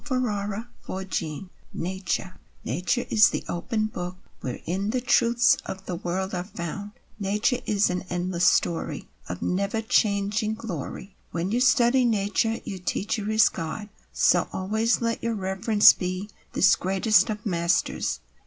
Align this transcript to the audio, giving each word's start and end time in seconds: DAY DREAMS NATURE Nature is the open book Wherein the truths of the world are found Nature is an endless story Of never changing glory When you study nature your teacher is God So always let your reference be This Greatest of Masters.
DAY 0.09 0.15
DREAMS 1.03 1.49
NATURE 1.75 2.35
Nature 2.65 3.05
is 3.11 3.29
the 3.29 3.43
open 3.47 3.85
book 3.85 4.15
Wherein 4.39 4.89
the 4.89 4.99
truths 4.99 5.57
of 5.63 5.85
the 5.85 5.93
world 5.93 6.33
are 6.33 6.43
found 6.43 6.93
Nature 7.19 7.59
is 7.67 7.91
an 7.91 8.05
endless 8.09 8.47
story 8.47 9.07
Of 9.29 9.43
never 9.43 9.79
changing 9.79 10.55
glory 10.55 11.13
When 11.29 11.51
you 11.51 11.59
study 11.61 12.03
nature 12.03 12.59
your 12.65 12.79
teacher 12.79 13.29
is 13.29 13.47
God 13.47 13.89
So 14.11 14.47
always 14.51 15.01
let 15.01 15.21
your 15.21 15.35
reference 15.35 15.93
be 15.93 16.31
This 16.53 16.75
Greatest 16.75 17.29
of 17.29 17.45
Masters. 17.45 18.21